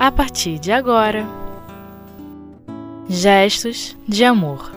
a 0.00 0.10
partir 0.10 0.58
de 0.58 0.72
agora. 0.72 1.26
Gestos 3.06 3.94
de 4.08 4.24
amor. 4.24 4.72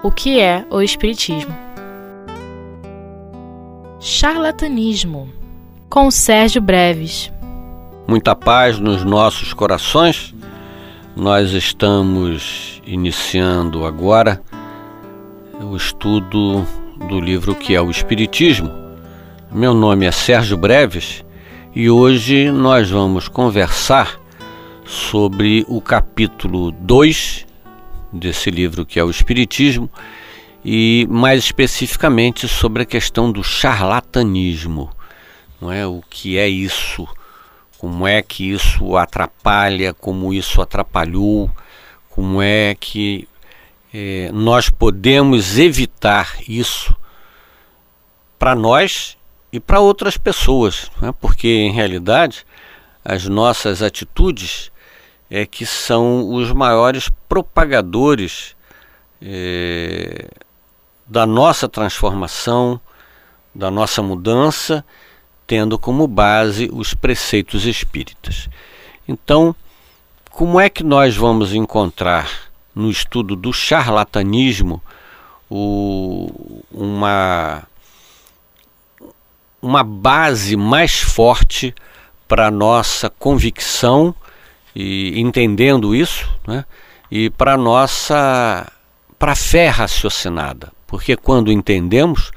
O 0.00 0.12
que 0.12 0.38
é 0.38 0.64
o 0.70 0.80
Espiritismo? 0.80 1.52
Charlatanismo, 3.98 5.28
com 5.88 6.08
Sérgio 6.08 6.62
Breves. 6.62 7.32
Muita 8.06 8.36
paz 8.36 8.78
nos 8.78 9.02
nossos 9.02 9.52
corações. 9.52 10.32
Nós 11.16 11.50
estamos 11.50 12.80
iniciando 12.86 13.84
agora 13.84 14.40
o 15.60 15.74
estudo 15.74 16.64
do 17.08 17.18
livro 17.18 17.56
que 17.56 17.74
é 17.74 17.82
o 17.82 17.90
Espiritismo. 17.90 18.70
Meu 19.50 19.74
nome 19.74 20.06
é 20.06 20.12
Sérgio 20.12 20.56
Breves 20.56 21.24
e 21.74 21.88
hoje 21.88 22.50
nós 22.50 22.90
vamos 22.90 23.28
conversar 23.28 24.20
sobre 24.84 25.64
o 25.68 25.80
capítulo 25.80 26.72
2 26.72 27.46
desse 28.12 28.50
livro 28.50 28.84
que 28.84 28.98
é 28.98 29.04
o 29.04 29.10
Espiritismo 29.10 29.88
e 30.64 31.06
mais 31.08 31.44
especificamente 31.44 32.48
sobre 32.48 32.82
a 32.82 32.86
questão 32.86 33.30
do 33.30 33.44
charlatanismo, 33.44 34.90
não 35.60 35.70
é? 35.70 35.86
O 35.86 36.02
que 36.10 36.36
é 36.36 36.48
isso? 36.48 37.06
Como 37.78 38.06
é 38.06 38.20
que 38.20 38.50
isso 38.50 38.96
atrapalha? 38.96 39.94
Como 39.94 40.34
isso 40.34 40.60
atrapalhou? 40.60 41.48
Como 42.10 42.42
é 42.42 42.74
que 42.78 43.28
é, 43.94 44.30
nós 44.32 44.68
podemos 44.68 45.56
evitar 45.56 46.36
isso 46.48 46.94
para 48.38 48.56
nós 48.56 49.16
e 49.52 49.58
para 49.58 49.80
outras 49.80 50.16
pessoas, 50.16 50.90
né? 51.00 51.12
porque 51.20 51.48
em 51.48 51.72
realidade 51.72 52.46
as 53.04 53.26
nossas 53.26 53.82
atitudes 53.82 54.70
é 55.30 55.46
que 55.46 55.64
são 55.64 56.32
os 56.32 56.52
maiores 56.52 57.10
propagadores 57.28 58.56
é, 59.22 60.28
da 61.06 61.26
nossa 61.26 61.68
transformação, 61.68 62.80
da 63.54 63.70
nossa 63.70 64.02
mudança, 64.02 64.84
tendo 65.46 65.78
como 65.78 66.06
base 66.06 66.70
os 66.72 66.94
preceitos 66.94 67.66
espíritas. 67.66 68.48
Então, 69.08 69.54
como 70.30 70.60
é 70.60 70.68
que 70.68 70.84
nós 70.84 71.16
vamos 71.16 71.52
encontrar 71.52 72.50
no 72.74 72.88
estudo 72.88 73.34
do 73.34 73.52
charlatanismo 73.52 74.80
o, 75.50 76.62
uma, 76.70 77.64
uma 79.60 79.82
base 79.82 80.56
mais 80.56 81.00
forte 81.00 81.74
para 82.26 82.46
a 82.46 82.50
nossa 82.50 83.10
convicção 83.10 84.14
e 84.74 85.20
entendendo 85.20 85.94
isso, 85.94 86.28
né? 86.46 86.64
e 87.10 87.28
para 87.28 87.56
nossa 87.56 88.70
para 89.18 89.34
fé 89.34 89.68
raciocinada, 89.68 90.72
porque 90.86 91.14
quando 91.14 91.52
entendemos, 91.52 92.30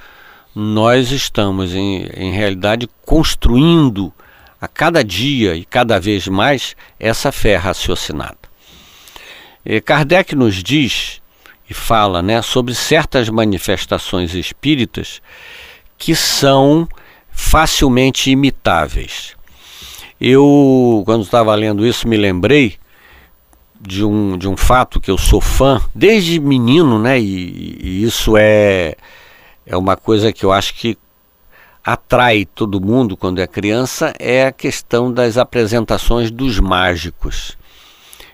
nós 0.53 1.11
estamos 1.11 1.73
em, 1.73 2.09
em 2.13 2.31
realidade 2.31 2.89
construindo 3.05 4.13
a 4.59 4.67
cada 4.67 5.03
dia 5.03 5.55
e 5.55 5.63
cada 5.63 5.99
vez 5.99 6.27
mais 6.27 6.75
essa 6.99 7.31
fé 7.31 7.55
raciocinada. 7.55 8.37
E 9.65 9.79
Kardec 9.79 10.35
nos 10.35 10.61
diz 10.61 11.21
e 11.69 11.73
fala 11.73 12.21
né, 12.21 12.41
sobre 12.41 12.75
certas 12.75 13.29
manifestações 13.29 14.33
espíritas 14.33 15.21
que 15.97 16.15
são 16.15 16.87
facilmente 17.33 18.29
imitáveis. 18.31 19.35
Eu, 20.21 21.03
quando 21.05 21.23
estava 21.23 21.53
lendo 21.55 21.85
isso, 21.85 22.07
me 22.07 22.15
lembrei 22.15 22.77
de 23.81 24.05
um, 24.05 24.37
de 24.37 24.47
um 24.47 24.55
fato 24.55 25.01
que 25.01 25.11
eu 25.11 25.17
sou 25.17 25.41
fã 25.41 25.81
desde 25.93 26.39
menino, 26.39 26.97
né? 26.97 27.19
E, 27.19 27.77
e 27.81 28.03
isso 28.03 28.37
é, 28.37 28.95
é 29.65 29.75
uma 29.75 29.97
coisa 29.97 30.31
que 30.31 30.45
eu 30.45 30.53
acho 30.53 30.75
que 30.75 30.97
atrai 31.83 32.45
todo 32.45 32.79
mundo 32.79 33.17
quando 33.17 33.41
é 33.41 33.47
criança 33.47 34.13
é 34.17 34.45
a 34.45 34.51
questão 34.53 35.11
das 35.11 35.37
apresentações 35.37 36.31
dos 36.31 36.59
mágicos. 36.59 37.57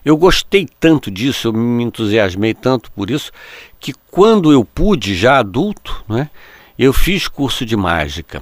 Eu 0.06 0.16
gostei 0.16 0.68
tanto 0.80 1.10
disso, 1.10 1.48
eu 1.48 1.54
me 1.54 1.84
entusiasmei 1.84 2.54
tanto 2.54 2.92
por 2.92 3.10
isso, 3.10 3.32
que 3.80 3.94
quando 4.12 4.52
eu 4.52 4.64
pude, 4.64 5.16
já 5.16 5.40
adulto, 5.40 6.04
né, 6.08 6.30
eu 6.78 6.94
fiz 6.94 7.28
curso 7.28 7.66
de 7.66 7.76
mágica 7.76 8.42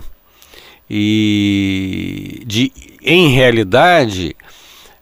e 0.89 2.43
de, 2.45 2.71
em 3.01 3.29
realidade 3.29 4.35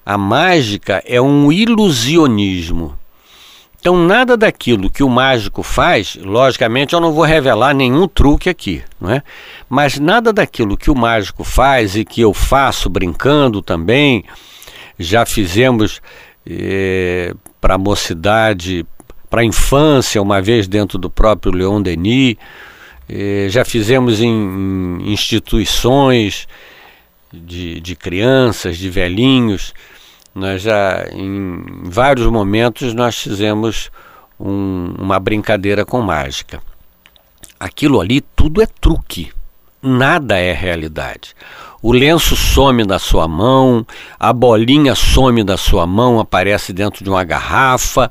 a 0.06 0.18
mágica 0.18 1.04
é 1.06 1.20
um 1.20 1.52
ilusionismo. 1.52 2.98
Então 3.80 3.96
nada 3.96 4.36
daquilo 4.36 4.90
que 4.90 5.04
o 5.04 5.10
mágico 5.10 5.62
faz, 5.62 6.16
logicamente 6.16 6.94
eu 6.94 7.00
não 7.00 7.12
vou 7.12 7.24
revelar 7.24 7.74
nenhum 7.74 8.08
truque 8.08 8.50
aqui, 8.50 8.82
não 9.00 9.12
é? 9.12 9.22
Mas 9.70 10.00
nada 10.00 10.34
daquilo 10.34 10.76
que 10.76 10.90
o 10.90 10.96
mágico 10.96 11.44
faz 11.44 11.96
e 11.96 12.04
que 12.04 12.22
eu 12.22 12.34
faço 12.34 12.90
brincando 12.90 13.62
também, 13.62 14.24
já 14.98 15.24
fizemos 15.24 16.02
é, 16.48 17.34
para 17.62 17.76
a 17.76 17.78
mocidade, 17.78 18.86
para 19.30 19.42
a 19.42 19.46
infância, 19.46 20.22
uma 20.22 20.42
vez 20.42 20.68
dentro 20.68 20.98
do 20.98 21.10
próprio 21.10 21.52
Leon 21.52 21.82
Denis, 21.82 22.38
eh, 22.38 22.38
já 23.50 23.64
fizemos 23.64 24.22
em, 24.22 24.98
instituições 25.12 26.48
de, 27.32 27.80
de 27.80 27.96
crianças, 27.96 28.78
de 28.78 28.90
velhinhos. 28.90 29.74
Nós 30.34 30.62
já, 30.62 31.08
em 31.14 31.64
vários 31.84 32.28
momentos, 32.28 32.94
nós 32.94 33.18
fizemos 33.18 33.90
um, 34.40 34.94
uma 34.98 35.20
brincadeira 35.20 35.86
com 35.86 36.02
mágica. 36.02 36.62
Aquilo 37.60 38.02
ali 38.02 38.22
tudo 38.22 38.62
é 38.62 38.66
truque, 38.66 39.32
nada 39.82 40.38
é 40.38 40.52
realidade. 40.52 41.34
O 41.82 41.92
lenço 41.92 42.36
some 42.36 42.84
da 42.84 42.98
sua 42.98 43.28
mão, 43.28 43.86
a 44.20 44.34
bolinha 44.34 44.96
some 44.96 45.44
da 45.44 45.56
sua 45.56 45.86
mão, 45.86 46.20
aparece 46.20 46.74
dentro 46.74 47.04
de 47.04 47.10
uma 47.10 47.24
garrafa. 47.24 48.10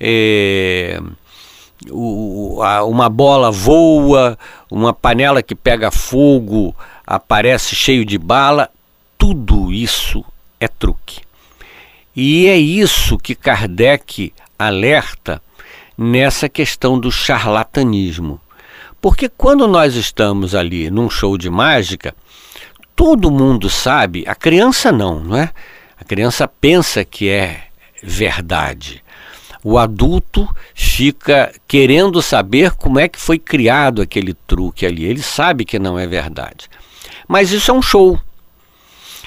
É 0.00 1.00
o, 1.90 2.60
a, 2.62 2.84
uma 2.84 3.08
bola 3.08 3.50
voa, 3.50 4.38
uma 4.70 4.92
panela 4.92 5.42
que 5.42 5.54
pega 5.54 5.90
fogo 5.90 6.74
aparece 7.06 7.74
cheio 7.74 8.04
de 8.04 8.18
bala, 8.18 8.68
tudo 9.16 9.72
isso 9.72 10.24
é 10.58 10.68
truque. 10.68 11.20
E 12.14 12.46
é 12.48 12.56
isso 12.56 13.16
que 13.16 13.34
Kardec 13.34 14.32
alerta 14.58 15.40
nessa 15.96 16.48
questão 16.48 16.98
do 16.98 17.12
charlatanismo. 17.12 18.40
Porque 19.00 19.28
quando 19.28 19.68
nós 19.68 19.94
estamos 19.94 20.54
ali 20.54 20.90
num 20.90 21.08
show 21.08 21.38
de 21.38 21.48
mágica, 21.48 22.14
todo 22.96 23.30
mundo 23.30 23.70
sabe, 23.70 24.24
a 24.26 24.34
criança 24.34 24.90
não, 24.90 25.20
não 25.20 25.36
é? 25.36 25.52
A 26.00 26.04
criança 26.04 26.48
pensa 26.48 27.04
que 27.04 27.28
é 27.28 27.66
verdade 28.02 29.02
o 29.62 29.78
adulto 29.78 30.48
fica 30.74 31.52
querendo 31.66 32.22
saber 32.22 32.72
como 32.72 32.98
é 32.98 33.08
que 33.08 33.20
foi 33.20 33.38
criado 33.38 34.00
aquele 34.00 34.34
truque 34.46 34.86
ali. 34.86 35.04
Ele 35.04 35.22
sabe 35.22 35.64
que 35.64 35.78
não 35.78 35.98
é 35.98 36.06
verdade. 36.06 36.68
Mas 37.26 37.50
isso 37.50 37.70
é 37.70 37.74
um 37.74 37.82
show. 37.82 38.20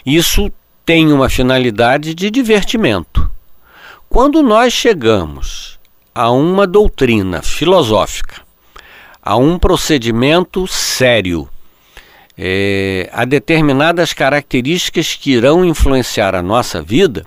Isso 0.05 0.51
tem 0.85 1.11
uma 1.11 1.29
finalidade 1.29 2.15
de 2.15 2.31
divertimento. 2.31 3.29
Quando 4.09 4.41
nós 4.41 4.73
chegamos 4.73 5.79
a 6.13 6.31
uma 6.31 6.65
doutrina 6.65 7.41
filosófica, 7.41 8.41
a 9.21 9.37
um 9.37 9.59
procedimento 9.59 10.67
sério, 10.67 11.47
é, 12.37 13.09
a 13.13 13.23
determinadas 13.23 14.13
características 14.13 15.13
que 15.13 15.31
irão 15.31 15.63
influenciar 15.63 16.33
a 16.33 16.41
nossa 16.41 16.81
vida, 16.81 17.25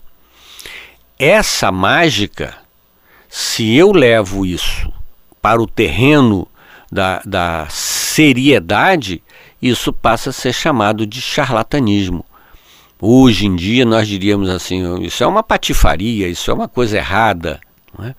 essa 1.18 1.70
mágica 1.70 2.63
se 3.36 3.74
eu 3.74 3.90
levo 3.90 4.46
isso 4.46 4.92
para 5.42 5.60
o 5.60 5.66
terreno 5.66 6.46
da, 6.88 7.20
da 7.26 7.66
seriedade, 7.68 9.20
isso 9.60 9.92
passa 9.92 10.30
a 10.30 10.32
ser 10.32 10.52
chamado 10.52 11.04
de 11.04 11.20
charlatanismo. 11.20 12.24
Hoje 13.02 13.46
em 13.46 13.56
dia 13.56 13.84
nós 13.84 14.06
diríamos 14.06 14.48
assim, 14.48 15.02
isso 15.02 15.24
é 15.24 15.26
uma 15.26 15.42
patifaria, 15.42 16.28
isso 16.28 16.48
é 16.48 16.54
uma 16.54 16.68
coisa 16.68 16.96
errada. 16.96 17.58
É? 18.04 18.14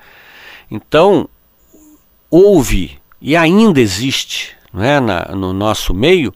Então, 0.69 1.29
houve 2.29 3.00
e 3.21 3.38
ainda 3.38 3.79
existe 3.79 4.53
é, 4.77 5.00
na, 5.00 5.29
no 5.33 5.53
nosso 5.53 5.94
meio, 5.94 6.33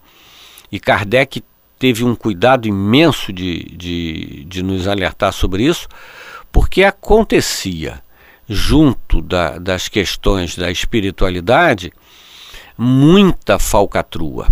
e 0.72 0.80
Kardec 0.80 1.44
teve 1.78 2.06
um 2.06 2.16
cuidado 2.16 2.66
imenso 2.66 3.34
de, 3.34 3.76
de, 3.76 4.46
de 4.46 4.64
nos 4.64 4.88
alertar 4.88 5.34
sobre 5.34 5.66
isso, 5.66 5.86
porque 6.50 6.82
acontecia 6.82 8.02
junto 8.50 9.22
da, 9.22 9.60
das 9.60 9.88
questões 9.88 10.56
da 10.56 10.72
espiritualidade, 10.72 11.94
muita 12.78 13.60
falcatrua. 13.60 14.48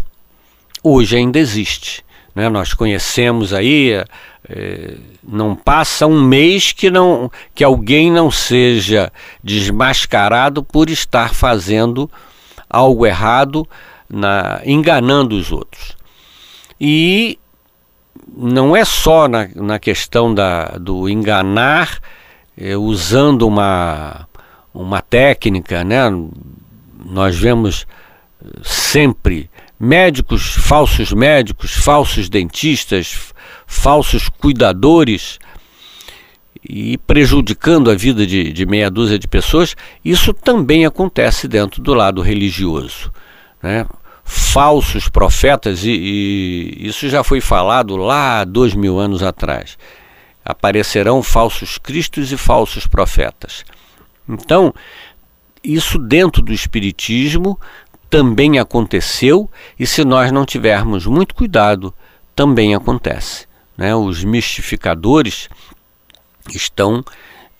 Hoje 0.84 1.18
ainda 1.18 1.40
existe. 1.40 2.06
Né? 2.36 2.48
Nós 2.48 2.74
conhecemos 2.74 3.54
aí 3.54 4.04
é, 4.50 4.96
não 5.28 5.56
passa 5.56 6.08
um 6.08 6.22
mês 6.22 6.72
que, 6.72 6.90
não, 6.90 7.30
que 7.54 7.64
alguém 7.64 8.10
não 8.10 8.32
seja 8.32 9.12
desmascarado 9.44 10.64
por 10.64 10.90
estar 10.90 11.34
fazendo 11.34 12.10
algo 12.70 13.06
errado, 13.06 13.68
na, 14.10 14.62
enganando 14.66 15.36
os 15.36 15.52
outros. 15.52 15.98
E 16.80 17.38
não 18.38 18.76
é 18.76 18.86
só 18.86 19.28
na, 19.28 19.50
na 19.54 19.80
questão 19.80 20.34
da, 20.34 20.78
do 20.80 21.10
enganar 21.10 22.00
usando 22.80 23.44
uma, 23.44 24.28
uma 24.74 25.02
técnica, 25.02 25.84
né? 25.84 26.04
Nós 27.06 27.38
vemos 27.38 27.86
sempre 28.64 29.50
médicos, 29.80 30.56
falsos 30.56 31.14
médicos, 31.14 31.72
falsos 31.72 32.30
dentistas, 32.30 33.34
falsos 33.66 34.30
cuidadores 34.30 35.40
e 36.68 36.98
prejudicando 36.98 37.90
a 37.90 37.96
vida 37.96 38.26
de, 38.26 38.52
de, 38.52 38.66
meia 38.66 38.90
dúzia 38.90 39.18
de 39.18 39.28
pessoas, 39.28 39.76
isso 40.04 40.34
também 40.34 40.86
acontece 40.86 41.48
dentro 41.48 41.82
do 41.82 41.94
lado 41.94 42.22
religioso. 42.22 43.12
Né? 43.62 43.86
Falsos 44.24 45.08
profetas, 45.08 45.84
e, 45.84 45.92
e 45.92 46.88
isso 46.88 47.08
já 47.08 47.24
foi 47.24 47.40
falado 47.40 47.96
lá 47.96 48.44
dois 48.44 48.74
mil 48.74 49.00
anos 49.00 49.24
atrás. 49.24 49.78
Aparecerão 50.48 51.22
falsos 51.22 51.78
cristos 51.78 52.32
e 52.32 52.38
falsos 52.38 52.88
profetas. 52.88 53.66
Então, 54.28 54.74
isso 55.64 56.00
dentro 56.00 56.42
do 56.42 56.54
Espiritismo 56.54 57.60
também 58.10 58.58
aconteceu 58.58 59.50
e 59.78 59.86
se 59.86 60.06
nós 60.06 60.32
não 60.32 60.46
tivermos 60.46 61.06
muito 61.06 61.36
cuidado, 61.36 61.94
também 62.34 62.74
acontece. 62.74 63.46
Né? 63.78 63.94
Os 63.94 64.24
mistificadores 64.24 65.50
estão 66.50 67.04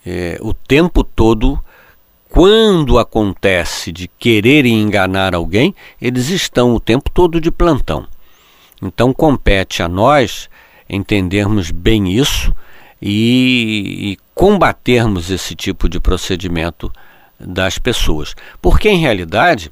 é, 0.06 0.38
o 0.40 0.54
tempo 0.54 1.04
todo, 1.04 1.62
quando 2.30 2.98
acontece 2.98 3.92
de 3.92 4.08
quererem 4.08 4.82
enganar 4.82 5.36
alguém, 5.36 5.76
eles 6.02 6.30
estão 6.30 6.74
o 6.74 6.80
tempo 6.80 7.12
todo 7.12 7.42
de 7.42 7.52
plantão. 7.52 8.08
Então 8.82 9.14
compete 9.14 9.84
a 9.84 9.90
nós 9.90 10.50
entendermos 10.90 11.72
bem 11.72 12.14
isso 12.14 12.56
e, 13.02 14.12
e 14.12 14.18
combatermos 14.34 15.30
esse 15.30 15.56
tipo 15.56 15.88
de 15.88 16.00
procedimento 16.00 16.92
das 17.40 17.78
pessoas. 17.78 18.36
Porque 18.62 18.90
em 18.90 19.00
realidade 19.00 19.72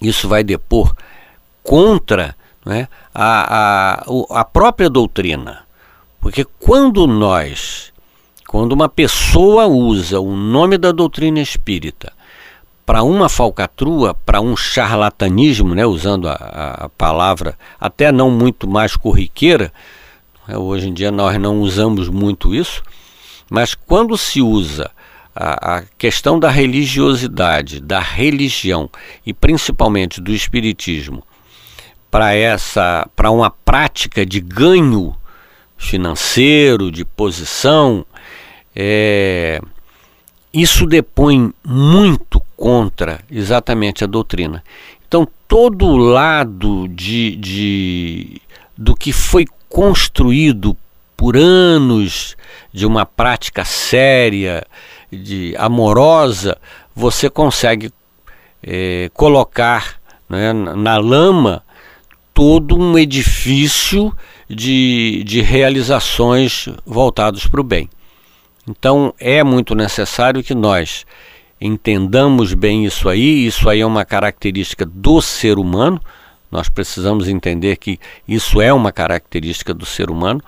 isso 0.00 0.28
vai 0.28 0.44
depor 0.44 0.94
contra 1.62 2.36
né, 2.64 2.88
a, 3.14 4.02
a, 4.02 4.40
a 4.40 4.44
própria 4.44 4.90
doutrina. 4.90 5.64
Porque 6.20 6.44
quando 6.58 7.06
nós, 7.06 7.92
quando 8.46 8.72
uma 8.72 8.88
pessoa 8.88 9.66
usa 9.66 10.20
o 10.20 10.34
nome 10.36 10.76
da 10.76 10.92
doutrina 10.92 11.40
espírita 11.40 12.12
para 12.84 13.02
uma 13.02 13.28
falcatrua, 13.28 14.14
para 14.14 14.40
um 14.40 14.56
charlatanismo, 14.56 15.74
né, 15.74 15.84
usando 15.84 16.28
a, 16.28 16.34
a, 16.34 16.88
palavra 16.88 17.58
até 17.80 18.12
não 18.12 18.30
muito 18.30 18.68
mais 18.68 18.96
corriqueira, 18.96 19.72
hoje 20.48 20.88
em 20.88 20.94
dia 20.94 21.10
nós 21.10 21.38
não 21.40 21.60
usamos 21.60 22.08
muito 22.08 22.54
isso, 22.54 22.82
mas 23.50 23.74
quando 23.74 24.16
se 24.16 24.40
usa 24.40 24.90
a, 25.34 25.78
a 25.78 25.82
questão 25.98 26.38
da 26.38 26.50
religiosidade, 26.50 27.80
da 27.80 28.00
religião 28.00 28.88
e 29.24 29.34
principalmente 29.34 30.20
do 30.20 30.32
espiritismo 30.32 31.22
para 32.10 32.34
essa 32.34 33.08
para 33.14 33.30
uma 33.30 33.50
prática 33.50 34.24
de 34.24 34.40
ganho 34.40 35.14
financeiro, 35.76 36.90
de 36.90 37.04
posição, 37.04 38.06
é, 38.74 39.60
isso 40.52 40.86
depõe 40.86 41.52
muito 41.62 42.40
contra 42.56 43.20
exatamente 43.30 44.02
a 44.02 44.06
doutrina. 44.06 44.64
Então, 45.06 45.28
todo 45.46 45.86
o 45.86 45.96
lado 45.96 46.88
de, 46.88 47.36
de, 47.36 48.40
do 48.76 48.96
que 48.96 49.12
foi 49.12 49.44
construído 49.68 50.76
por 51.16 51.36
anos 51.36 52.36
de 52.72 52.84
uma 52.86 53.06
prática 53.06 53.64
séria, 53.64 54.66
de 55.10 55.54
amorosa, 55.56 56.58
você 56.94 57.30
consegue 57.30 57.90
é, 58.62 59.10
colocar 59.14 60.00
né, 60.28 60.52
na 60.52 60.98
lama 60.98 61.62
todo 62.34 62.76
um 62.78 62.98
edifício 62.98 64.14
de, 64.48 65.22
de 65.24 65.40
realizações 65.40 66.68
voltados 66.84 67.46
para 67.46 67.60
o 67.60 67.64
bem. 67.64 67.88
Então 68.68 69.14
é 69.18 69.42
muito 69.42 69.74
necessário 69.74 70.42
que 70.42 70.54
nós 70.54 71.06
entendamos 71.60 72.52
bem 72.52 72.84
isso 72.84 73.08
aí, 73.08 73.46
isso 73.46 73.68
aí 73.68 73.80
é 73.80 73.86
uma 73.86 74.04
característica 74.04 74.84
do 74.84 75.22
ser 75.22 75.58
humano, 75.58 76.00
nós 76.56 76.70
precisamos 76.70 77.28
entender 77.28 77.76
que 77.76 78.00
isso 78.26 78.62
é 78.62 78.72
uma 78.72 78.90
característica 78.90 79.74
do 79.74 79.84
ser 79.84 80.10
humano 80.10 80.40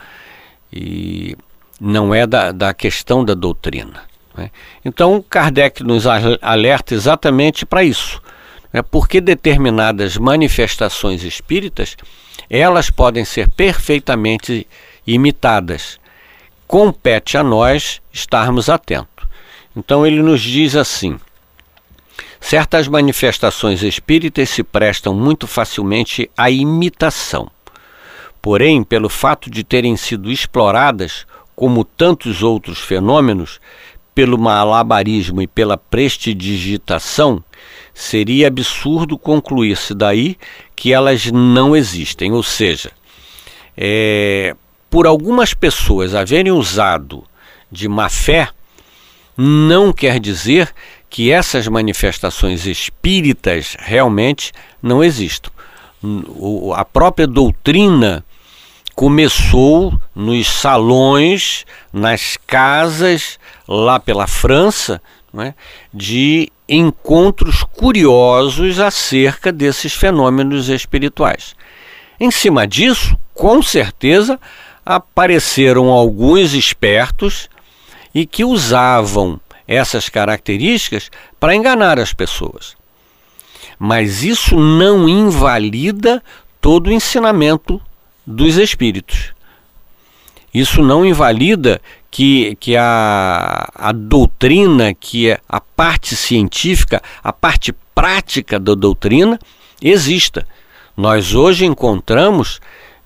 e 0.72 1.36
não 1.78 2.14
é 2.14 2.26
da, 2.26 2.50
da 2.50 2.72
questão 2.72 3.22
da 3.22 3.34
doutrina. 3.34 4.04
Né? 4.34 4.50
Então, 4.82 5.22
Kardec 5.28 5.84
nos 5.84 6.06
alerta 6.06 6.94
exatamente 6.94 7.66
para 7.66 7.84
isso. 7.84 8.22
Né? 8.72 8.80
Porque 8.80 9.20
determinadas 9.20 10.16
manifestações 10.16 11.22
espíritas 11.24 11.94
elas 12.48 12.88
podem 12.88 13.26
ser 13.26 13.50
perfeitamente 13.50 14.66
imitadas. 15.06 16.00
Compete 16.66 17.36
a 17.36 17.42
nós 17.42 18.00
estarmos 18.10 18.70
atentos. 18.70 19.28
Então 19.76 20.06
ele 20.06 20.22
nos 20.22 20.40
diz 20.40 20.74
assim: 20.74 21.20
certas 22.40 22.88
manifestações 22.88 23.82
espíritas 23.82 24.48
se 24.50 24.62
prestam 24.62 25.14
muito 25.14 25.46
facilmente 25.46 26.30
à 26.36 26.50
imitação. 26.50 27.50
Porém, 28.40 28.82
pelo 28.82 29.08
fato 29.08 29.50
de 29.50 29.64
terem 29.64 29.96
sido 29.96 30.30
exploradas, 30.30 31.26
como 31.56 31.84
tantos 31.84 32.42
outros 32.42 32.78
fenômenos, 32.78 33.60
pelo 34.14 34.38
malabarismo 34.38 35.42
e 35.42 35.46
pela 35.46 35.76
prestidigitação, 35.76 37.42
seria 37.94 38.48
absurdo 38.48 39.18
concluir-se 39.18 39.94
daí 39.94 40.36
que 40.74 40.92
elas 40.92 41.26
não 41.26 41.76
existem. 41.76 42.32
Ou 42.32 42.42
seja, 42.42 42.90
é, 43.76 44.56
por 44.90 45.06
algumas 45.06 45.54
pessoas 45.54 46.14
haverem 46.14 46.52
usado 46.52 47.24
de 47.70 47.88
má 47.88 48.08
fé, 48.08 48.48
não 49.36 49.92
quer 49.92 50.18
dizer 50.18 50.74
que 51.10 51.30
essas 51.32 51.66
manifestações 51.66 52.66
espíritas 52.66 53.76
realmente 53.78 54.52
não 54.82 55.02
existam. 55.02 55.50
A 56.74 56.84
própria 56.84 57.26
doutrina 57.26 58.24
começou 58.94 59.98
nos 60.14 60.48
salões, 60.48 61.64
nas 61.92 62.36
casas, 62.46 63.38
lá 63.66 63.98
pela 63.98 64.26
França, 64.26 65.00
é, 65.38 65.54
de 65.92 66.50
encontros 66.68 67.62
curiosos 67.62 68.80
acerca 68.80 69.52
desses 69.52 69.94
fenômenos 69.94 70.68
espirituais. 70.68 71.54
Em 72.18 72.30
cima 72.30 72.66
disso, 72.66 73.16
com 73.34 73.62
certeza, 73.62 74.38
apareceram 74.84 75.90
alguns 75.90 76.54
espertos 76.54 77.48
e 78.14 78.26
que 78.26 78.44
usavam 78.44 79.40
essas 79.68 80.08
características 80.08 81.10
para 81.38 81.54
enganar 81.54 81.98
as 81.98 82.14
pessoas. 82.14 82.74
Mas 83.78 84.24
isso 84.24 84.58
não 84.58 85.06
invalida 85.06 86.22
todo 86.60 86.88
o 86.88 86.92
ensinamento 86.92 87.80
dos 88.26 88.56
espíritos. 88.56 89.34
Isso 90.52 90.82
não 90.82 91.04
invalida 91.04 91.80
que, 92.10 92.56
que 92.58 92.74
a, 92.74 93.70
a 93.74 93.92
doutrina, 93.92 94.94
que 94.94 95.30
é 95.30 95.38
a 95.46 95.60
parte 95.60 96.16
científica, 96.16 97.02
a 97.22 97.32
parte 97.32 97.72
prática 97.94 98.58
da 98.58 98.74
doutrina 98.74 99.38
exista. 99.80 100.46
Nós 100.96 101.34
hoje 101.34 101.66
encontramos 101.66 102.60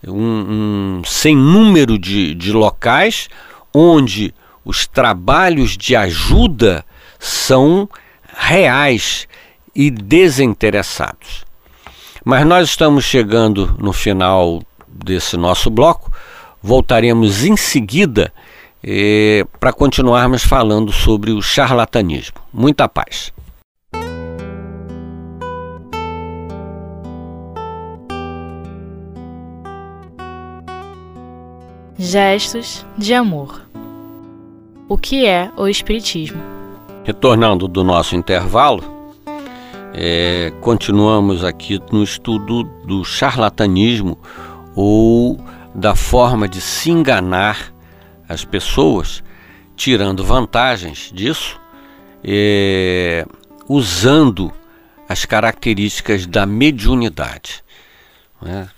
um, 0.07 1.01
um 1.01 1.03
sem 1.05 1.37
número 1.37 1.99
de, 1.99 2.35
de 2.35 2.53
locais 2.53 3.29
onde 3.75 4.33
os 4.65 4.87
trabalhos 4.87 5.77
de 5.77 5.97
ajuda 5.97 6.85
são 7.19 7.89
reais 8.37 9.27
e 9.75 9.91
desinteressados. 9.91 11.45
Mas 12.25 12.47
nós 12.47 12.69
estamos 12.69 13.05
chegando 13.05 13.77
no 13.79 13.93
final 13.93 14.63
desse 14.87 15.37
nosso 15.37 15.71
bloco. 15.71 16.13
Voltaremos 16.63 17.45
em 17.45 17.57
seguida 17.57 18.33
eh, 18.83 19.45
para 19.59 19.73
continuarmos 19.73 20.45
falando 20.45 20.93
sobre 20.93 21.33
o 21.33 21.43
charlatanismo. 21.43 22.37
Muita 22.53 22.89
paz. 22.89 23.33
Gestos 31.99 32.85
de 32.99 33.15
amor. 33.15 33.72
O 34.89 34.99
que 34.99 35.25
é 35.27 35.51
o 35.57 35.69
Espiritismo? 35.69 36.43
Retornando 37.05 37.69
do 37.69 37.85
nosso 37.85 38.17
intervalo, 38.17 38.83
é, 39.95 40.53
continuamos 40.61 41.45
aqui 41.45 41.81
no 41.91 42.03
estudo 42.03 42.65
do 42.85 43.05
charlatanismo 43.05 44.19
ou 44.75 45.39
da 45.75 45.95
forma 45.95 46.49
de 46.49 46.61
se 46.61 46.91
enganar 46.91 47.73
as 48.29 48.45
pessoas, 48.45 49.23
tirando 49.77 50.25
vantagens 50.25 51.11
disso, 51.15 51.61
é, 52.25 53.25
usando 53.69 54.53
as 55.09 55.25
características 55.25 56.27
da 56.27 56.45
mediunidade. 56.45 57.63
Né? 58.41 58.69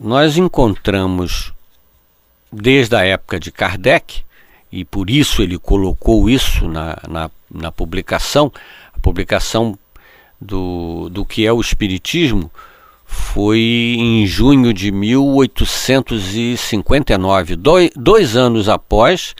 Nós 0.00 0.36
encontramos, 0.36 1.52
desde 2.52 2.94
a 2.94 3.04
época 3.04 3.40
de 3.40 3.50
Kardec, 3.50 4.27
e 4.70 4.84
por 4.84 5.10
isso 5.10 5.42
ele 5.42 5.58
colocou 5.58 6.28
isso 6.28 6.68
na, 6.68 6.98
na, 7.08 7.30
na 7.50 7.72
publicação, 7.72 8.52
a 8.94 9.00
publicação 9.00 9.78
do, 10.40 11.08
do 11.08 11.24
que 11.24 11.44
é 11.46 11.52
o 11.52 11.60
Espiritismo 11.60 12.48
foi 13.04 13.96
em 13.98 14.24
junho 14.26 14.72
de 14.74 14.92
1859, 14.92 17.56
dois, 17.56 17.90
dois 17.96 18.36
anos 18.36 18.68
após 18.68 19.34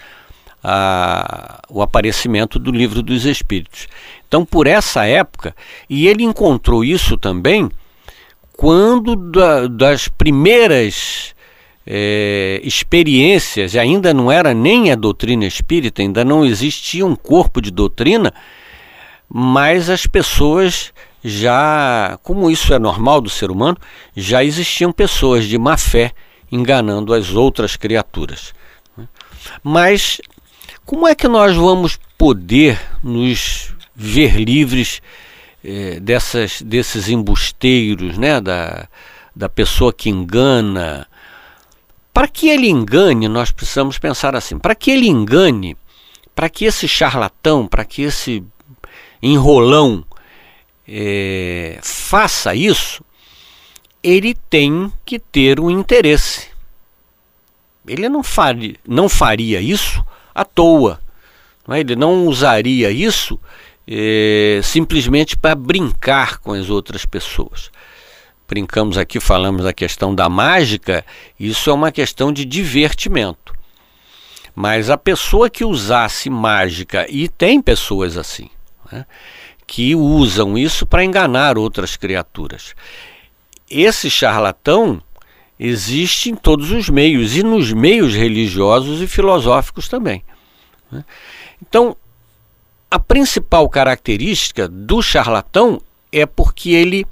a, 0.64 1.60
o 1.68 1.82
aparecimento 1.82 2.58
do 2.58 2.72
Livro 2.72 3.02
dos 3.02 3.26
Espíritos. 3.26 3.86
Então, 4.26 4.42
por 4.44 4.66
essa 4.66 5.04
época, 5.04 5.54
e 5.88 6.08
ele 6.08 6.24
encontrou 6.24 6.84
isso 6.84 7.16
também 7.18 7.70
quando 8.56 9.14
da, 9.14 9.68
das 9.68 10.08
primeiras 10.08 11.36
é, 11.90 12.60
experiências, 12.62 13.74
ainda 13.74 14.12
não 14.12 14.30
era 14.30 14.52
nem 14.52 14.92
a 14.92 14.94
doutrina 14.94 15.46
espírita, 15.46 16.02
ainda 16.02 16.22
não 16.22 16.44
existia 16.44 17.06
um 17.06 17.16
corpo 17.16 17.62
de 17.62 17.70
doutrina, 17.70 18.34
mas 19.26 19.88
as 19.88 20.06
pessoas 20.06 20.92
já, 21.24 22.18
como 22.22 22.50
isso 22.50 22.74
é 22.74 22.78
normal 22.78 23.22
do 23.22 23.30
ser 23.30 23.50
humano, 23.50 23.78
já 24.14 24.44
existiam 24.44 24.92
pessoas 24.92 25.46
de 25.46 25.56
má 25.56 25.78
fé 25.78 26.12
enganando 26.52 27.14
as 27.14 27.30
outras 27.30 27.74
criaturas. 27.74 28.52
Mas 29.62 30.20
como 30.84 31.08
é 31.08 31.14
que 31.14 31.26
nós 31.26 31.56
vamos 31.56 31.98
poder 32.18 32.78
nos 33.02 33.74
ver 33.96 34.36
livres 34.36 35.00
eh, 35.64 35.98
dessas, 36.00 36.60
desses 36.60 37.08
embusteiros, 37.08 38.18
né? 38.18 38.42
da, 38.42 38.86
da 39.34 39.48
pessoa 39.48 39.90
que 39.90 40.10
engana? 40.10 41.07
Para 42.18 42.26
que 42.26 42.48
ele 42.48 42.68
engane, 42.68 43.28
nós 43.28 43.52
precisamos 43.52 43.96
pensar 43.96 44.34
assim: 44.34 44.58
para 44.58 44.74
que 44.74 44.90
ele 44.90 45.06
engane, 45.06 45.76
para 46.34 46.48
que 46.48 46.64
esse 46.64 46.88
charlatão, 46.88 47.64
para 47.64 47.84
que 47.84 48.02
esse 48.02 48.42
enrolão 49.22 50.04
é, 50.88 51.78
faça 51.80 52.56
isso, 52.56 53.04
ele 54.02 54.34
tem 54.50 54.92
que 55.06 55.20
ter 55.20 55.60
um 55.60 55.70
interesse. 55.70 56.48
Ele 57.86 58.08
não 58.08 58.24
faria, 58.24 58.74
não 58.84 59.08
faria 59.08 59.60
isso 59.60 60.04
à 60.34 60.44
toa. 60.44 61.00
Não 61.68 61.76
é? 61.76 61.78
Ele 61.78 61.94
não 61.94 62.26
usaria 62.26 62.90
isso 62.90 63.38
é, 63.86 64.58
simplesmente 64.64 65.36
para 65.36 65.54
brincar 65.54 66.38
com 66.38 66.52
as 66.52 66.68
outras 66.68 67.06
pessoas. 67.06 67.70
Brincamos 68.48 68.96
aqui, 68.96 69.20
falamos 69.20 69.62
da 69.62 69.74
questão 69.74 70.14
da 70.14 70.26
mágica, 70.26 71.04
isso 71.38 71.68
é 71.68 71.72
uma 71.72 71.92
questão 71.92 72.32
de 72.32 72.46
divertimento. 72.46 73.52
Mas 74.54 74.88
a 74.88 74.96
pessoa 74.96 75.50
que 75.50 75.66
usasse 75.66 76.30
mágica, 76.30 77.06
e 77.10 77.28
tem 77.28 77.60
pessoas 77.60 78.16
assim, 78.16 78.48
né, 78.90 79.04
que 79.66 79.94
usam 79.94 80.56
isso 80.56 80.86
para 80.86 81.04
enganar 81.04 81.58
outras 81.58 81.94
criaturas. 81.94 82.74
Esse 83.70 84.08
charlatão 84.08 85.02
existe 85.60 86.30
em 86.30 86.34
todos 86.34 86.70
os 86.70 86.88
meios, 86.88 87.36
e 87.36 87.42
nos 87.42 87.70
meios 87.70 88.14
religiosos 88.14 89.02
e 89.02 89.06
filosóficos 89.06 89.88
também. 89.88 90.24
Né? 90.90 91.04
Então, 91.60 91.94
a 92.90 92.98
principal 92.98 93.68
característica 93.68 94.66
do 94.66 95.02
charlatão 95.02 95.82
é 96.10 96.24
porque 96.24 96.70
ele 96.70 97.06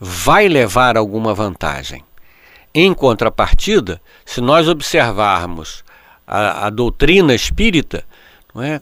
vai 0.00 0.48
levar 0.48 0.96
alguma 0.96 1.34
vantagem. 1.34 2.04
Em 2.74 2.92
contrapartida, 2.92 4.00
se 4.24 4.40
nós 4.40 4.68
observarmos 4.68 5.82
a, 6.26 6.66
a 6.66 6.70
doutrina 6.70 7.34
espírita, 7.34 8.04
não 8.54 8.62
é, 8.62 8.80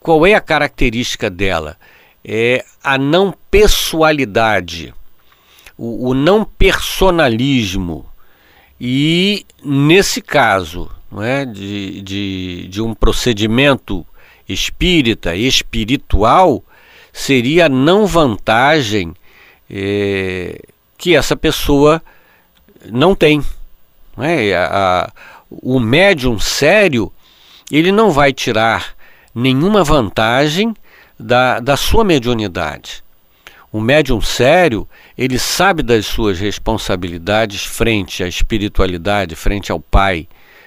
qual 0.00 0.26
é 0.26 0.34
a 0.34 0.40
característica 0.40 1.28
dela? 1.28 1.76
É 2.24 2.64
a 2.82 2.96
não 2.96 3.34
pessoalidade, 3.50 4.94
o, 5.76 6.10
o 6.10 6.14
não 6.14 6.44
personalismo. 6.44 8.06
E 8.80 9.44
nesse 9.62 10.22
caso, 10.22 10.90
não 11.10 11.22
é, 11.22 11.44
de, 11.44 12.00
de, 12.02 12.68
de 12.68 12.82
um 12.82 12.94
procedimento 12.94 14.06
espírita, 14.48 15.34
espiritual, 15.34 16.62
seria 17.12 17.66
a 17.66 17.68
não 17.68 18.06
vantagem 18.06 19.14
é, 19.70 20.60
que 20.96 21.14
essa 21.14 21.36
pessoa 21.36 22.02
não 22.90 23.14
tem. 23.14 23.42
Não 24.16 24.24
é? 24.24 24.54
a, 24.54 24.66
a, 24.66 25.12
o 25.50 25.78
médium 25.78 26.38
sério, 26.38 27.12
ele 27.70 27.92
não 27.92 28.10
vai 28.10 28.32
tirar 28.32 28.94
nenhuma 29.34 29.84
vantagem 29.84 30.74
da, 31.18 31.60
da 31.60 31.76
sua 31.76 32.04
mediunidade. 32.04 33.04
O 33.72 33.80
médium 33.80 34.20
sério, 34.22 34.88
ele 35.18 35.38
sabe 35.38 35.82
das 35.82 36.06
suas 36.06 36.38
responsabilidades 36.38 37.64
frente 37.64 38.22
à 38.22 38.28
espiritualidade, 38.28 39.36
frente 39.36 39.70
ao 39.70 39.78
Pai, 39.80 40.26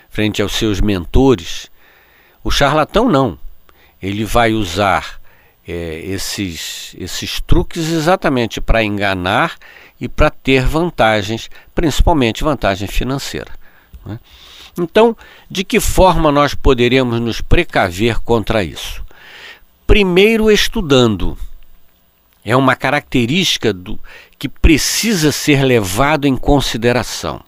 frente 0.09 0.41
aos 0.41 0.53
seus 0.53 0.79
mentores. 0.79 1.71
O 2.43 2.51
charlatão 2.51 3.09
não. 3.09 3.37
Ele 4.01 4.23
vai 4.23 4.53
usar 4.53 5.18
é, 5.69 5.99
esses, 6.05 6.95
esses 6.97 7.39
truques 7.41 7.89
exatamente 7.89 8.59
para 8.59 8.83
enganar 8.83 9.55
e 10.01 10.07
para 10.07 10.29
ter 10.29 10.65
vantagens, 10.65 11.49
principalmente 11.75 12.43
vantagem 12.43 12.87
financeira. 12.87 13.51
Né? 14.05 14.19
Então, 14.77 15.15
de 15.49 15.63
que 15.63 15.79
forma 15.79 16.31
nós 16.31 16.55
poderíamos 16.55 17.19
nos 17.19 17.41
precaver 17.41 18.19
contra 18.19 18.63
isso? 18.63 19.03
Primeiro, 19.85 20.49
estudando. 20.49 21.37
É 22.43 22.55
uma 22.55 22.75
característica 22.75 23.71
do, 23.71 23.99
que 24.39 24.47
precisa 24.47 25.31
ser 25.31 25.63
levado 25.63 26.25
em 26.25 26.35
consideração. 26.35 27.43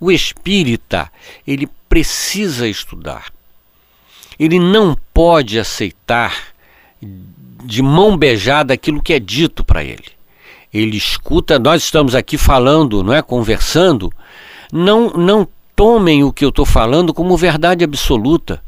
O 0.00 0.10
espírita, 0.10 1.10
ele 1.46 1.68
precisa 1.88 2.66
estudar. 2.66 3.32
Ele 4.38 4.58
não 4.58 4.96
pode 5.12 5.58
aceitar 5.58 6.52
de 7.64 7.82
mão 7.82 8.16
beijada 8.16 8.74
aquilo 8.74 9.02
que 9.02 9.12
é 9.12 9.18
dito 9.18 9.64
para 9.64 9.82
ele. 9.82 10.04
Ele 10.72 10.96
escuta, 10.96 11.58
nós 11.58 11.84
estamos 11.84 12.14
aqui 12.14 12.38
falando, 12.38 13.02
não 13.02 13.12
é, 13.12 13.20
conversando, 13.20 14.12
não 14.72 15.10
não 15.10 15.46
tomem 15.76 16.24
o 16.24 16.32
que 16.32 16.44
eu 16.44 16.48
estou 16.48 16.64
falando 16.64 17.12
como 17.12 17.36
verdade 17.36 17.84
absoluta. 17.84 18.62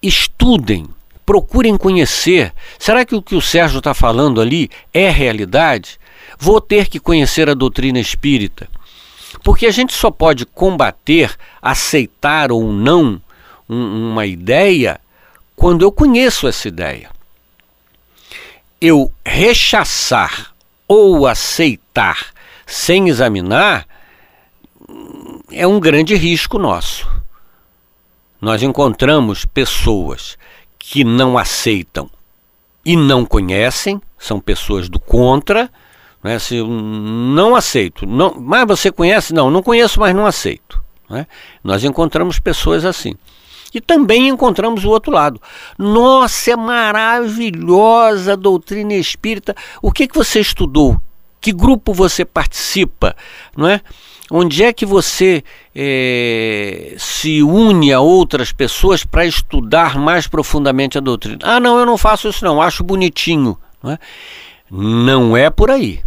Estudem, 0.00 0.86
procurem 1.26 1.76
conhecer. 1.76 2.52
Será 2.78 3.04
que 3.04 3.14
o 3.14 3.22
que 3.22 3.34
o 3.34 3.40
Sérgio 3.40 3.78
está 3.78 3.92
falando 3.94 4.40
ali 4.40 4.70
é 4.94 5.10
realidade? 5.10 5.98
Vou 6.38 6.60
ter 6.60 6.88
que 6.88 7.00
conhecer 7.00 7.48
a 7.50 7.54
doutrina 7.54 7.98
espírita. 7.98 8.68
Porque 9.42 9.66
a 9.66 9.70
gente 9.70 9.92
só 9.92 10.10
pode 10.10 10.46
combater, 10.46 11.36
aceitar 11.60 12.52
ou 12.52 12.72
não 12.72 13.20
um, 13.68 14.12
uma 14.12 14.26
ideia 14.26 15.00
quando 15.54 15.82
eu 15.82 15.92
conheço 15.92 16.46
essa 16.46 16.68
ideia. 16.68 17.10
Eu 18.80 19.12
rechaçar 19.24 20.54
ou 20.86 21.26
aceitar 21.26 22.32
sem 22.66 23.08
examinar 23.08 23.86
é 25.50 25.66
um 25.66 25.80
grande 25.80 26.14
risco 26.14 26.58
nosso. 26.58 27.08
Nós 28.40 28.62
encontramos 28.62 29.44
pessoas 29.44 30.38
que 30.78 31.02
não 31.02 31.36
aceitam 31.36 32.08
e 32.84 32.96
não 32.96 33.24
conhecem, 33.24 34.00
são 34.16 34.40
pessoas 34.40 34.88
do 34.88 35.00
contra, 35.00 35.70
né? 36.22 36.38
Se 36.38 36.62
não 36.62 37.54
aceito, 37.54 38.06
não, 38.06 38.34
mas 38.38 38.66
você 38.66 38.90
conhece? 38.90 39.34
Não, 39.34 39.50
não 39.50 39.62
conheço, 39.62 40.00
mas 40.00 40.14
não 40.14 40.26
aceito. 40.26 40.82
Né? 41.08 41.26
Nós 41.62 41.84
encontramos 41.84 42.38
pessoas 42.38 42.84
assim. 42.84 43.14
E 43.72 43.80
também 43.80 44.28
encontramos 44.28 44.84
o 44.84 44.90
outro 44.90 45.12
lado. 45.12 45.40
Nossa, 45.76 46.52
é 46.52 46.56
maravilhosa 46.56 48.32
a 48.32 48.36
doutrina 48.36 48.94
espírita. 48.94 49.54
O 49.82 49.92
que, 49.92 50.08
que 50.08 50.16
você 50.16 50.40
estudou? 50.40 51.00
Que 51.40 51.52
grupo 51.52 51.92
você 51.92 52.24
participa? 52.24 53.14
Não 53.56 53.68
é? 53.68 53.80
Onde 54.30 54.62
é 54.62 54.72
que 54.72 54.84
você 54.84 55.42
é, 55.74 56.94
se 56.98 57.42
une 57.42 57.92
a 57.92 58.00
outras 58.00 58.52
pessoas 58.52 59.02
para 59.02 59.24
estudar 59.24 59.96
mais 59.96 60.26
profundamente 60.26 60.98
a 60.98 61.00
doutrina? 61.00 61.38
Ah, 61.42 61.58
não, 61.58 61.78
eu 61.78 61.86
não 61.86 61.96
faço 61.96 62.28
isso 62.28 62.44
não, 62.44 62.60
acho 62.60 62.84
bonitinho. 62.84 63.56
Não 63.82 63.92
é, 63.92 63.98
não 64.70 65.36
é 65.36 65.48
por 65.48 65.70
aí. 65.70 66.00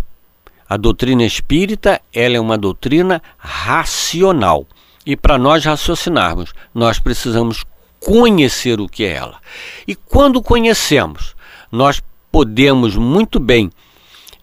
A 0.69 0.77
doutrina 0.77 1.23
espírita 1.23 1.99
ela 2.13 2.37
é 2.37 2.39
uma 2.39 2.57
doutrina 2.57 3.21
racional. 3.37 4.67
E 5.05 5.15
para 5.15 5.37
nós 5.37 5.65
raciocinarmos, 5.65 6.53
nós 6.73 6.99
precisamos 6.99 7.63
conhecer 7.99 8.79
o 8.79 8.87
que 8.87 9.03
é 9.03 9.13
ela. 9.13 9.39
E 9.87 9.95
quando 9.95 10.41
conhecemos, 10.41 11.35
nós 11.71 12.01
podemos 12.31 12.95
muito 12.95 13.39
bem 13.39 13.71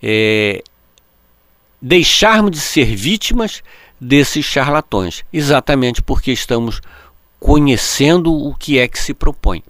é, 0.02 0.62
deixarmos 1.80 2.52
de 2.52 2.60
ser 2.60 2.94
vítimas 2.94 3.62
desses 4.00 4.44
charlatões, 4.44 5.24
exatamente 5.32 6.02
porque 6.02 6.30
estamos 6.30 6.80
conhecendo 7.40 8.32
o 8.32 8.54
que 8.54 8.78
é 8.78 8.86
que 8.86 8.98
se 8.98 9.14
propõe. 9.14 9.62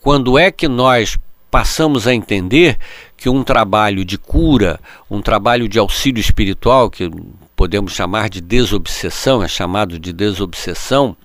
Quando 0.00 0.38
é 0.38 0.50
que 0.50 0.68
nós 0.68 1.16
passamos 1.50 2.06
a 2.06 2.14
entender 2.14 2.76
que 3.16 3.28
um 3.28 3.44
trabalho 3.44 4.04
de 4.04 4.18
cura, 4.18 4.80
um 5.08 5.22
trabalho 5.22 5.68
de 5.68 5.78
auxílio 5.78 6.20
espiritual, 6.20 6.90
que 6.90 7.10
podemos 7.64 7.94
chamar 7.94 8.28
de 8.28 8.42
desobsessão, 8.42 9.42
é 9.42 9.48
chamado 9.48 9.98
de 9.98 10.12
desobsessão, 10.12 11.16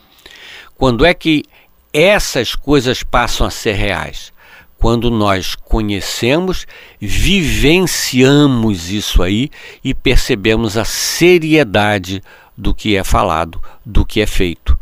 quando 0.78 1.06
é 1.06 1.14
que 1.14 1.44
essas 1.92 2.56
coisas 2.56 3.04
passam 3.04 3.46
a 3.46 3.50
ser 3.50 3.74
reais? 3.74 4.32
quando 4.78 5.12
nós 5.12 5.56
conhecemos, 5.56 6.66
vivenciamos 7.02 8.90
isso 8.90 9.22
aí 9.22 9.50
e 9.84 9.94
percebemos 9.94 10.78
a 10.78 10.86
seriedade 10.86 12.24
do 12.58 12.74
que 12.74 12.96
é 12.96 13.04
falado, 13.04 13.62
do 13.86 14.06
que 14.06 14.22
é 14.22 14.26
feito. 14.26 14.80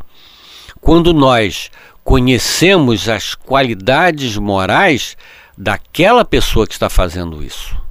Quando 0.80 1.16
nós 1.16 1.72
conhecemos 2.04 3.10
as 3.10 3.34
qualidades 3.34 4.38
morais 4.38 5.18
daquela 5.58 6.24
pessoa 6.24 6.68
que 6.68 6.74
está 6.74 6.92
fazendo 6.92 7.44
isso. 7.44 7.87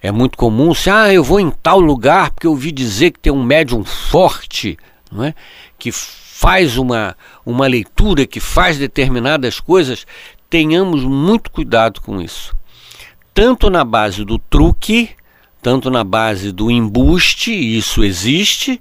É 0.00 0.12
muito 0.12 0.38
comum 0.38 0.72
se, 0.74 0.88
ah, 0.90 1.12
eu 1.12 1.24
vou 1.24 1.40
em 1.40 1.50
tal 1.50 1.80
lugar 1.80 2.30
porque 2.30 2.46
eu 2.46 2.52
ouvi 2.52 2.70
dizer 2.70 3.10
que 3.10 3.18
tem 3.18 3.32
um 3.32 3.42
médium 3.42 3.84
forte, 3.84 4.78
não 5.10 5.24
é? 5.24 5.34
que 5.78 5.90
faz 5.92 6.76
uma, 6.76 7.16
uma 7.44 7.66
leitura, 7.66 8.26
que 8.26 8.38
faz 8.38 8.78
determinadas 8.78 9.58
coisas 9.58 10.06
tenhamos 10.48 11.04
muito 11.04 11.50
cuidado 11.50 12.00
com 12.00 12.20
isso. 12.20 12.56
Tanto 13.34 13.68
na 13.70 13.84
base 13.84 14.24
do 14.24 14.38
truque, 14.38 15.10
tanto 15.62 15.90
na 15.90 16.02
base 16.02 16.52
do 16.52 16.70
embuste, 16.70 17.52
isso 17.52 18.02
existe, 18.02 18.80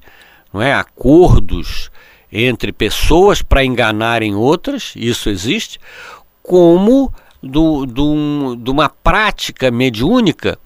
não 0.54 0.62
é? 0.62 0.74
Acordos 0.74 1.92
entre 2.32 2.72
pessoas 2.72 3.42
para 3.42 3.64
enganarem 3.64 4.36
outras, 4.36 4.94
isso 4.96 5.30
existe, 5.30 5.80
como 6.42 7.14
do, 7.42 7.86
do, 7.86 8.56
de 8.56 8.70
uma 8.70 8.90
prática 8.90 9.70
mediúnica 9.72 10.58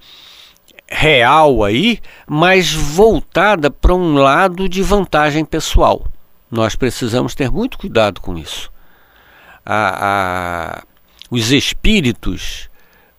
real 0.91 1.63
aí, 1.63 1.99
mas 2.27 2.73
voltada 2.73 3.71
para 3.71 3.95
um 3.95 4.15
lado 4.15 4.67
de 4.67 4.83
vantagem 4.83 5.45
pessoal. 5.45 6.05
Nós 6.51 6.75
precisamos 6.75 7.33
ter 7.33 7.49
muito 7.49 7.77
cuidado 7.77 8.19
com 8.19 8.37
isso. 8.37 8.69
A, 9.65 10.75
a, 10.75 10.83
os 11.29 11.51
espíritos, 11.51 12.69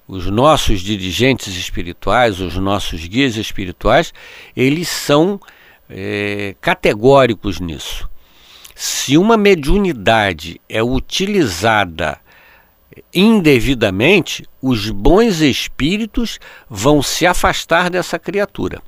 os 0.06 0.26
nossos 0.26 0.82
dirigentes 0.82 1.56
espirituais, 1.56 2.40
os 2.40 2.56
nossos 2.56 3.06
guias 3.06 3.36
espirituais, 3.36 4.12
eles 4.54 4.88
são 4.88 5.40
é, 5.88 6.54
categóricos 6.60 7.58
nisso. 7.58 8.08
Se 8.74 9.16
uma 9.16 9.36
mediunidade 9.36 10.60
é 10.68 10.82
utilizada 10.82 12.20
indevidamente, 13.14 14.46
os 14.60 14.90
bons 14.90 15.40
espíritos 15.40 16.38
vão 16.68 17.02
se 17.02 17.26
afastar 17.26 17.90
dessa 17.90 18.18
criatura. 18.18 18.82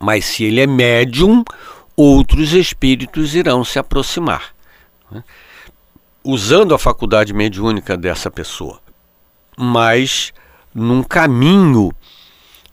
Mas 0.00 0.24
se 0.24 0.44
ele 0.44 0.60
é 0.60 0.66
médium, 0.66 1.44
outros 1.96 2.52
espíritos 2.52 3.34
irão 3.34 3.64
se 3.64 3.78
aproximar. 3.78 4.54
Né? 5.10 5.22
usando 6.24 6.74
a 6.74 6.78
faculdade 6.78 7.32
mediúnica 7.32 7.96
dessa 7.96 8.30
pessoa, 8.30 8.80
mas 9.56 10.32
num 10.74 11.02
caminho 11.02 11.90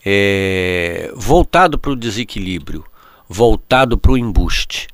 é, 0.06 1.12
voltado 1.16 1.80
para 1.80 1.92
o 1.92 1.96
desequilíbrio, 1.96 2.84
voltado 3.28 3.98
para 3.98 4.12
o 4.12 4.18
embuste. 4.18 4.88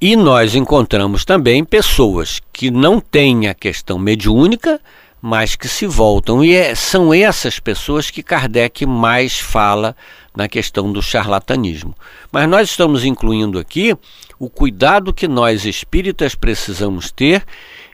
E 0.00 0.14
nós 0.14 0.54
encontramos 0.54 1.24
também 1.24 1.64
pessoas 1.64 2.40
que 2.52 2.70
não 2.70 3.00
têm 3.00 3.48
a 3.48 3.54
questão 3.54 3.98
mediúnica, 3.98 4.80
mas 5.20 5.56
que 5.56 5.66
se 5.66 5.86
voltam. 5.86 6.44
E 6.44 6.54
é, 6.54 6.72
são 6.76 7.12
essas 7.12 7.58
pessoas 7.58 8.08
que 8.08 8.22
Kardec 8.22 8.86
mais 8.86 9.40
fala 9.40 9.96
na 10.36 10.46
questão 10.46 10.92
do 10.92 11.02
charlatanismo. 11.02 11.96
Mas 12.30 12.48
nós 12.48 12.70
estamos 12.70 13.04
incluindo 13.04 13.58
aqui 13.58 13.92
o 14.38 14.48
cuidado 14.48 15.12
que 15.12 15.26
nós 15.26 15.64
espíritas 15.64 16.36
precisamos 16.36 17.10
ter 17.10 17.44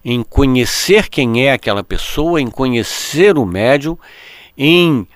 em 0.05 0.23
conhecer 0.23 1.09
quem 1.09 1.47
é 1.47 1.53
aquela 1.53 1.83
pessoa, 1.83 2.39
em 2.39 2.49
conhecer 2.49 3.39
o 3.39 3.47
médium, 3.47 3.97
em 4.59 5.09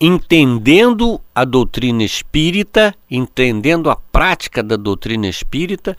entendendo 0.00 1.20
a 1.34 1.44
doutrina 1.44 2.02
espírita, 2.04 2.94
entendendo 3.10 3.90
a 3.90 3.96
prática 3.96 4.62
da 4.62 4.76
doutrina 4.76 5.26
espírita, 5.26 5.96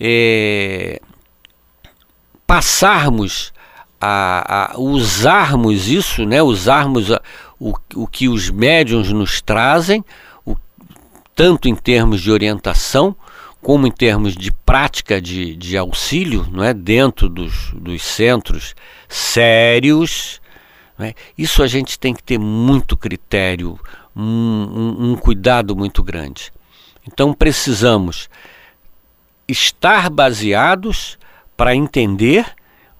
é, 0.00 1.00
passarmos 2.46 3.52
a, 4.00 4.72
a, 4.72 4.78
usarmos 4.78 5.88
isso, 5.88 6.24
né, 6.24 6.42
usarmos 6.42 7.10
a, 7.10 7.20
o, 7.58 7.74
o 7.94 8.06
que 8.06 8.28
os 8.28 8.50
médiums 8.50 9.10
nos 9.10 9.40
trazem, 9.40 10.04
o, 10.44 10.56
tanto 11.34 11.68
em 11.68 11.74
termos 11.74 12.20
de 12.20 12.30
orientação, 12.30 13.16
como 13.62 13.86
em 13.86 13.90
termos 13.90 14.36
de 14.36 14.52
prática 14.52 15.20
de, 15.20 15.56
de 15.56 15.76
auxílio, 15.76 16.46
não 16.52 16.62
é? 16.62 16.74
dentro 16.74 17.30
dos, 17.30 17.72
dos 17.72 18.02
centros 18.02 18.74
sérios. 19.08 20.38
É? 20.98 21.14
Isso 21.36 21.62
a 21.62 21.66
gente 21.66 21.98
tem 21.98 22.14
que 22.14 22.22
ter 22.22 22.38
muito 22.38 22.96
critério, 22.96 23.78
um, 24.14 24.22
um, 24.22 25.10
um 25.10 25.16
cuidado 25.16 25.74
muito 25.74 26.02
grande. 26.02 26.52
Então 27.06 27.34
precisamos 27.34 28.30
estar 29.48 30.08
baseados 30.08 31.18
para 31.56 31.74
entender, 31.74 32.46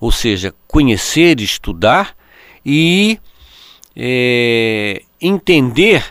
ou 0.00 0.10
seja, 0.10 0.54
conhecer, 0.66 1.40
estudar 1.40 2.16
e 2.64 3.18
é, 3.96 5.02
entender 5.20 6.04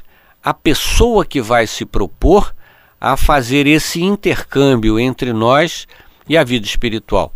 a 0.44 0.54
pessoa 0.54 1.26
que 1.26 1.42
vai 1.42 1.68
se 1.68 1.86
propor 1.86 2.54
a 3.00 3.18
fazer 3.18 3.68
esse 3.68 4.02
intercâmbio 4.02 5.00
entre 5.00 5.34
nós 5.34 5.88
e 6.28 6.38
a 6.38 6.44
vida 6.44 6.66
espiritual. 6.66 7.34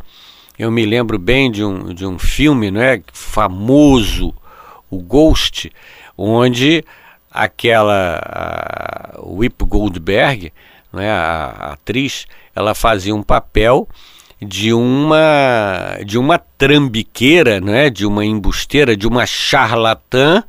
Eu 0.57 0.71
me 0.71 0.87
lembro 0.87 1.19
bem 1.19 1.51
de 1.51 1.63
um, 1.63 1.93
de 1.93 2.03
um 2.03 2.17
filme 2.17 2.71
é? 2.79 2.99
Famoso, 3.13 4.33
o 4.89 4.97
Ghost, 4.97 5.71
onde 6.17 6.83
aquela 7.29 8.19
a 8.25 9.21
Whip 9.21 9.63
Goldberg, 9.63 10.51
é? 10.95 11.11
A, 11.11 11.55
a 11.59 11.73
atriz, 11.73 12.25
ela 12.55 12.73
fazia 12.73 13.13
um 13.13 13.21
papel 13.21 13.87
de 14.41 14.73
uma 14.73 15.99
de 16.03 16.17
uma 16.17 16.39
trambiqueira, 16.39 17.61
é? 17.67 17.91
De 17.91 18.03
uma 18.03 18.25
embusteira, 18.25 18.97
de 18.97 19.07
uma 19.07 19.27
charlatã, 19.27 20.43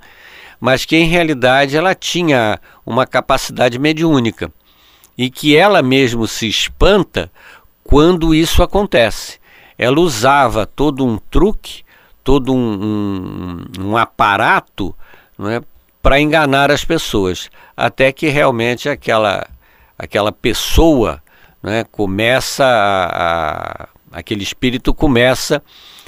mas 0.59 0.87
que 0.87 0.97
em 0.97 1.05
realidade 1.05 1.77
ela 1.77 1.95
tinha 1.95 2.59
uma 2.87 3.07
capacidade 3.07 3.79
mediúnica. 3.79 4.51
E 5.19 5.29
que 5.29 5.55
ela 5.55 5.83
mesmo 5.83 6.27
se 6.27 6.49
espanta 6.49 7.31
quando 7.85 8.35
isso 8.35 8.63
acontece. 8.63 9.39
Ela 9.79 10.01
usava 10.01 10.67
todo 10.67 11.07
um 11.07 11.17
truque, 11.17 11.85
todo 12.25 12.53
um, 12.53 13.65
um, 13.79 13.87
um 13.91 13.97
aparato 13.97 14.95
é, 15.41 15.63
para 16.03 16.21
enganar 16.21 16.71
as 16.71 16.85
pessoas, 16.85 17.49
até 17.77 18.11
que 18.13 18.29
realmente 18.29 18.89
aquela, 18.89 19.47
aquela 19.97 20.33
pessoa 20.33 21.23
é, 21.63 21.85
começa 21.85 22.65
a, 22.65 23.85
a, 23.85 23.89
aquele 24.13 24.43
espírito 24.43 24.93
começa 24.93 25.63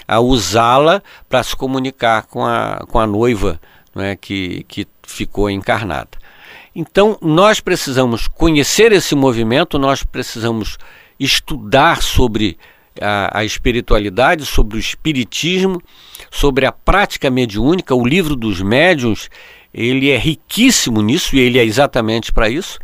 a 0.06 0.18
usá-la 0.18 1.02
para 1.28 1.42
se 1.42 1.54
comunicar 1.54 2.24
com 2.24 2.44
a, 2.44 2.84
com 2.88 2.98
a 2.98 3.06
noiva 3.06 3.60
é, 3.94 4.16
que, 4.16 4.64
que 4.64 4.86
ficou 5.02 5.48
encarnada. 5.48 6.18
Então, 6.74 7.18
nós 7.20 7.60
precisamos 7.60 8.28
conhecer 8.28 8.92
esse 8.92 9.14
movimento, 9.14 9.78
nós 9.78 10.02
precisamos 10.02 10.78
estudar 11.18 12.02
sobre 12.02 12.58
a, 13.00 13.38
a, 13.38 13.44
espiritualidade, 13.44 14.44
sobre 14.44 14.76
o 14.76 14.80
espiritismo, 14.80 15.80
sobre 16.30 16.66
a 16.66 16.72
prática 16.72 17.30
mediúnica. 17.30 17.94
O 17.94 18.06
livro 18.06 18.36
dos 18.36 18.60
médiuns, 18.60 19.28
ele 19.72 20.10
é 20.10 20.16
riquíssimo 20.16 21.02
nisso 21.02 21.36
e 21.36 21.40
ele 21.40 21.58
é 21.58 21.64
exatamente 21.64 22.32
para 22.32 22.48
isso. 22.48 22.78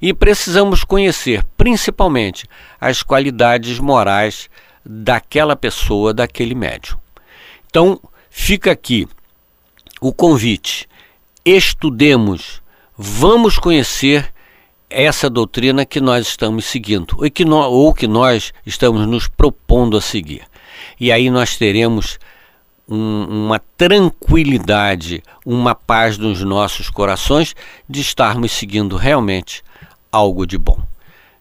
E 0.00 0.12
precisamos 0.12 0.84
conhecer, 0.84 1.44
principalmente, 1.56 2.46
as 2.80 3.02
qualidades 3.02 3.78
morais 3.78 4.48
daquela 4.84 5.56
pessoa, 5.56 6.14
daquele 6.14 6.54
médium. 6.54 6.98
Então, 7.66 8.00
fica 8.30 8.70
aqui 8.70 9.08
o 10.00 10.12
convite. 10.12 10.88
Estudemos, 11.44 12.62
vamos 12.96 13.58
conhecer 13.58 14.32
essa 14.90 15.28
doutrina 15.28 15.84
que 15.84 16.00
nós 16.00 16.26
estamos 16.26 16.64
seguindo, 16.64 17.16
ou 17.18 17.30
que, 17.30 17.44
nós, 17.44 17.66
ou 17.66 17.94
que 17.94 18.06
nós 18.06 18.52
estamos 18.64 19.06
nos 19.06 19.28
propondo 19.28 19.96
a 19.96 20.00
seguir. 20.00 20.42
E 20.98 21.12
aí 21.12 21.30
nós 21.30 21.56
teremos 21.56 22.18
um, 22.88 23.46
uma 23.46 23.58
tranquilidade, 23.76 25.22
uma 25.44 25.74
paz 25.74 26.16
nos 26.16 26.42
nossos 26.42 26.88
corações 26.88 27.54
de 27.88 28.00
estarmos 28.00 28.52
seguindo 28.52 28.96
realmente 28.96 29.62
algo 30.10 30.46
de 30.46 30.56
bom. 30.56 30.78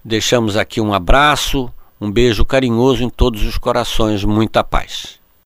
Deixamos 0.04 0.58
aqui 0.58 0.82
um 0.82 0.94
abraço, 0.94 1.72
um 2.00 2.12
beijo 2.12 2.46
carinhoso 2.46 3.04
em 3.04 3.10
todos 3.10 3.44
os 3.44 3.58
corações, 3.58 4.24
muita 4.24 4.64
paz. 4.64 5.20